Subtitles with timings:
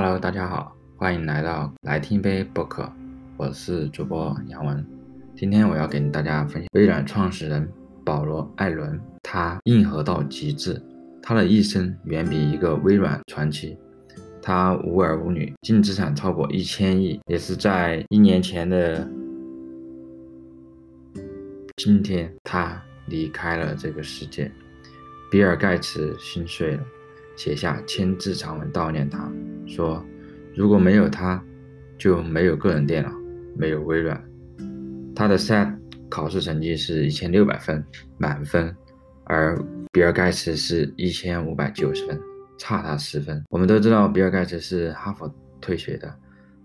[0.00, 2.88] Hello，大家好，欢迎来到来听杯播客，
[3.36, 4.86] 我是主播杨文。
[5.34, 7.68] 今天我要给大家分享微软创始人
[8.04, 10.80] 保罗·艾伦，他硬核到极致，
[11.20, 13.76] 他的一生远比一个微软传奇。
[14.40, 19.04] 他无儿无女，净资产超过一千亿，也是在一年前的
[21.78, 24.48] 今天，他离开了这个世界。
[25.28, 26.84] 比尔·盖茨心碎了。
[27.36, 29.30] 写下千字长文悼念他，
[29.68, 30.04] 说
[30.56, 31.40] ：“如果没有他，
[31.98, 33.12] 就没有个人电脑，
[33.56, 34.20] 没有微软。”
[35.14, 35.76] 他的 SAT
[36.08, 37.84] 考试成绩是一千六百分，
[38.16, 38.74] 满分，
[39.24, 39.56] 而
[39.92, 42.18] 比尔盖茨是一千五百九十分，
[42.58, 43.44] 差他十分。
[43.50, 46.12] 我们都知道比尔盖茨是哈佛退学的，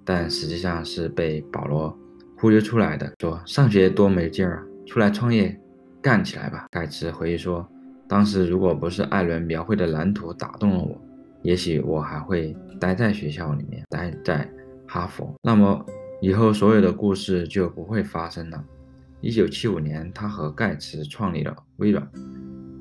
[0.05, 1.95] 但实际上是被保罗
[2.38, 3.12] 忽悠出来的。
[3.20, 5.59] 说上学多没劲儿啊，出来创业
[6.01, 6.67] 干起来吧。
[6.71, 7.67] 盖茨回忆说。
[8.05, 11.01] 当时如果不是艾伦描绘的蓝图打动了我，
[11.44, 14.49] 也许我还会待在学校里面，待在
[14.88, 15.34] 哈佛。
[15.44, 15.86] 那么
[16.22, 18.63] 以后所有的故事就不会发生了。
[19.20, 22.05] 一九七五年，他和盖茨创立了微软，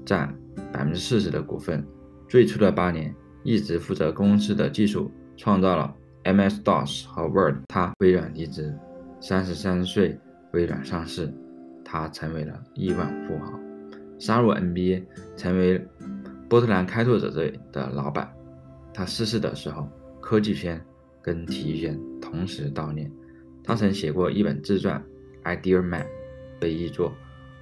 [0.05, 0.35] 占
[0.73, 1.85] 百分之四十的股份。
[2.29, 7.57] 最初的八年，一直负责公司的技术，创造了 MS-DOS 和 Word。
[7.69, 8.75] 他微软离职，
[9.21, 10.19] 三十三岁，
[10.53, 11.33] 微软上市，
[11.85, 13.59] 他成为了亿万富豪。
[14.19, 15.05] 杀入 NBA，
[15.37, 15.85] 成为
[16.49, 18.33] 波特兰开拓者队的老板。
[18.95, 19.89] 他逝世的时候，
[20.21, 20.81] 科技圈
[21.23, 23.11] 跟体育圈同时悼念。
[23.65, 25.03] 他曾写过一本自传
[25.61, 26.03] 《Idea Man》，
[26.61, 27.11] 被译作《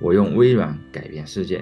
[0.01, 1.59] 我用微软改变世界》。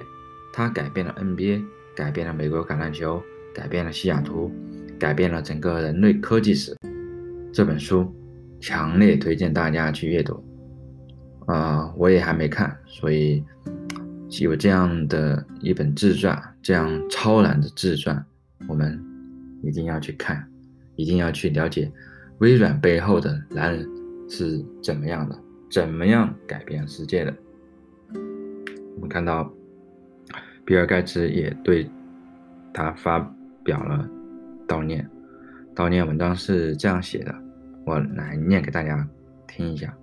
[0.53, 1.63] 他改变了 NBA，
[1.95, 3.21] 改变了美国橄榄球，
[3.53, 4.51] 改变了西雅图，
[4.99, 6.75] 改变了整个人类科技史。
[7.53, 8.11] 这本书
[8.59, 10.43] 强烈推荐大家去阅读。
[11.47, 13.43] 啊，我也还没看，所以。
[14.41, 18.23] 有这样的一本自传，这样超然的自传，
[18.67, 19.03] 我们
[19.61, 20.47] 一定要去看，
[20.95, 21.91] 一定要去了解
[22.39, 23.87] 微软背后的男人
[24.29, 25.37] 是怎么样的，
[25.69, 27.35] 怎么样改变世界的。
[28.95, 29.51] 我们看到，
[30.65, 31.89] 比尔盖茨也对
[32.73, 33.19] 他发
[33.63, 34.09] 表了
[34.67, 35.09] 悼念，
[35.75, 37.35] 悼念文章是这样写的，
[37.85, 39.07] 我来念给大家
[39.47, 39.93] 听一下，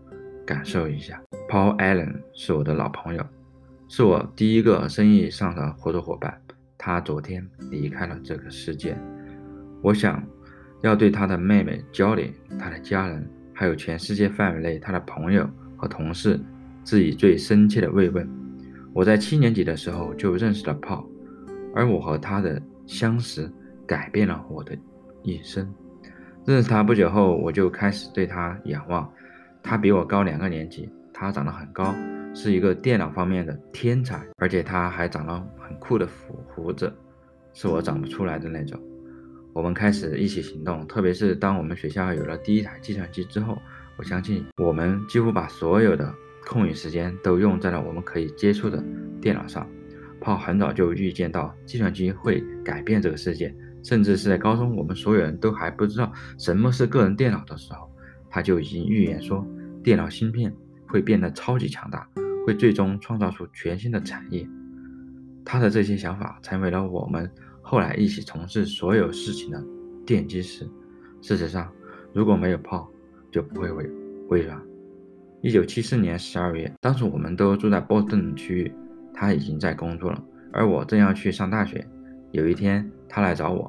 [0.47, 1.22] 感受一下。
[1.49, 3.25] Paul Allen 是我的老朋友。
[3.89, 6.37] 是我第一个生意上的合作伙伴，
[6.77, 8.99] 他昨天离开了这个世界。
[9.87, 10.21] 我想
[10.83, 13.25] 要对他的妹妹焦里、他的家人，
[13.55, 16.41] 还有全世界范围内他的朋友和同事，
[16.83, 18.29] 致以最深切的慰问。
[18.93, 21.07] 我在七年级的时候就认识了 Paul，，
[21.73, 23.49] 而我和他的相识
[23.87, 24.77] 改变了我的
[25.23, 25.73] 一生。
[26.45, 29.09] 认识他不久后，我就开始对他仰望。
[29.63, 31.95] 他比我高两个年级，他长得很高。
[32.35, 36.93] 是一个电脑方面的天才，而且他还长了很酷的胡胡子，
[37.53, 38.81] 是我长不出来的那种。
[39.56, 43.56] 我们开始一起行动，特别是当我们学校有了第一台计算机之后，
[43.97, 48.84] 我相信我们几乎把所有的空余时间都用在了我们可以接触的
[49.19, 49.66] 电脑上。
[50.21, 57.91] 炮很早就预见到计算机会改变这个世界，甚至是在高中我们所有人都还不知道什么是个人电脑的时候，
[58.28, 59.43] 他就已经预言说
[59.83, 60.55] 电脑芯片
[60.87, 62.06] 会变得超级强大。
[62.47, 64.47] 会最终创造出全新的产业。
[65.47, 67.28] 他的这些想法成为了我们
[67.69, 69.60] 后来一起从事所有事情的
[70.06, 70.65] 奠基石。
[71.21, 71.69] 事实上，
[72.12, 72.88] 如果没有炮，
[73.32, 73.75] 就不会有
[74.28, 74.62] 微软。
[75.43, 78.72] 一九七四年十二月，当时我们都住在波士顿区域，
[79.12, 81.84] 他已经在工作了，而我正要去上大学。
[82.31, 83.69] 有一天，他来找我，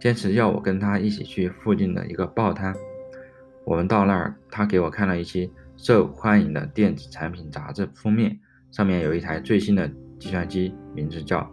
[0.00, 2.74] 坚持要我跟他一起去附近的一个报摊。
[3.66, 5.52] 我们到那儿，他给我看了一期。
[5.76, 8.38] 受欢迎的电子产品杂志封面
[8.70, 9.86] 上面有一台最新的
[10.18, 11.46] 计算机，名字叫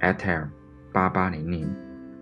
[0.00, 0.48] Atari
[0.94, 1.68] 八八零零。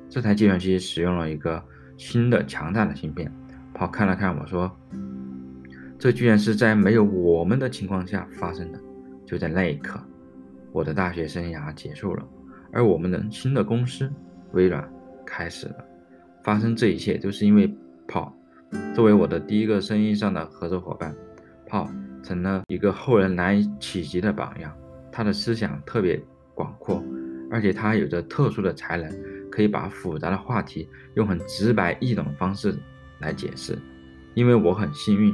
[0.08, 1.62] 这台计算机使用了一个
[1.98, 3.30] 新的强大的芯片。
[3.74, 4.70] 跑看了看我说
[5.98, 8.80] ：“这居然是在没有我们的情况下发生的。”
[9.26, 10.00] 就在那一刻，
[10.72, 12.26] 我的大学生涯结束了，
[12.72, 14.10] 而我们的新的公司
[14.52, 14.86] 微软
[15.24, 15.76] 开始了。
[16.42, 17.72] 发生这一切都是因为
[18.08, 18.34] 跑。
[18.94, 21.14] 作为我的第一个生意上的合作伙伴，
[21.66, 21.90] 炮
[22.22, 24.74] 成了一个后人难以企及的榜样。
[25.10, 26.18] 他的思想特别
[26.54, 27.02] 广阔，
[27.52, 29.12] 而且他有着特殊的才能，
[29.50, 32.74] 可以把复杂的话题用很直白易懂的方式
[33.20, 33.78] 来解释。
[34.34, 35.30] 因为我很幸运，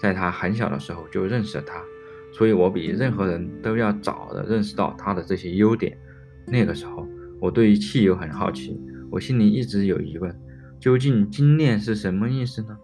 [0.00, 1.82] 在他很小的时候就认识了他，
[2.32, 5.94] 所以我比任何人都要早的认识到他的这些优点。
[6.46, 7.06] 那个时候，
[7.38, 8.80] 我对于汽油很好奇，
[9.10, 10.34] 我心里一直有疑问。
[10.80, 12.74] 究竟精炼是什么意思呢？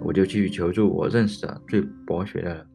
[0.00, 2.66] 我就去求助我认识的最博学的人，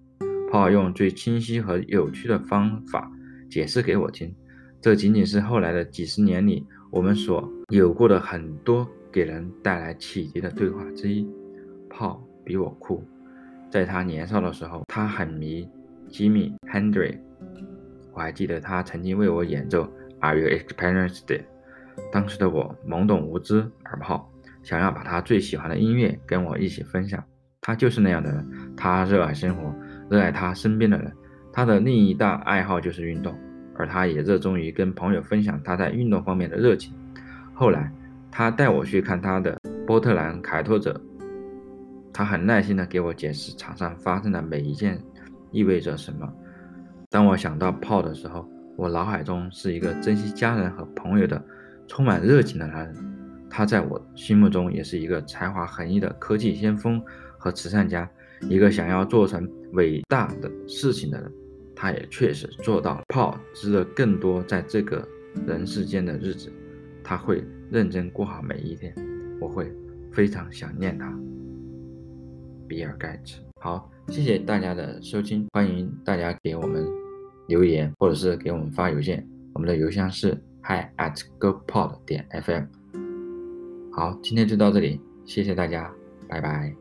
[0.52, 3.12] 泡用最清晰和有趣的方法
[3.50, 4.32] 解释给我听。
[4.82, 11.30] 这仅仅是后来的几十年里我们所有过的很多给人带来启迪的对话之一。
[11.88, 13.04] 炮比我酷，
[13.70, 15.70] 在他年少的时候，他很迷
[16.10, 17.20] Jimmy Hendrix。
[18.14, 19.88] 我还记得他曾经为我演奏
[20.20, 21.42] Are You Experienced？
[22.12, 24.32] 当时的我懵懂无知而炮，
[24.64, 27.24] 想要把他最喜欢的音乐跟我一起分享。
[27.62, 29.76] 他就是那样的人，他热爱生活，
[30.10, 31.14] 热爱他身边的人。
[31.54, 33.38] 他的另一大爱好就是运动，
[33.82, 36.94] 而他也热衷于跟朋友分享他在运动方面的热情。
[37.52, 37.92] 后来，
[38.30, 39.58] 他带我去看他的
[39.88, 41.02] 波特兰开拓者，
[42.14, 45.02] 他很耐心地给我解释场上发生的每一件
[45.50, 46.32] 意味着什么。
[47.10, 48.48] 当我想到炮的时候，
[48.78, 51.44] 我脑海中是一个珍惜家人和朋友的、
[51.88, 52.96] 充满热情的男人。
[53.50, 57.02] 他在我心目中也是一个才华横溢的科技先锋
[57.36, 58.08] 和慈善家，
[58.42, 61.32] 一个想要做成伟大的事情的人。
[61.82, 63.04] 他也确实做到了。
[63.08, 65.04] Paul 值得更多在这个
[65.48, 66.54] 人世间的日子，
[67.04, 68.94] 他会认真过好每一天。
[69.40, 69.74] 我会
[70.12, 71.12] 非常想念他。
[72.68, 73.42] 比尔盖茨。
[73.60, 76.88] 好，谢谢大家的收听，欢迎大家给我们
[77.48, 82.68] 留言或者是给我们发邮件，我们的邮箱是 hi at gopod 点 fm。
[83.92, 85.92] 好，今天就到这里，谢谢大家，
[86.28, 86.81] 拜拜。